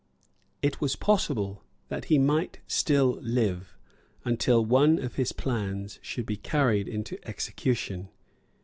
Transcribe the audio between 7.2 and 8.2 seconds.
execution.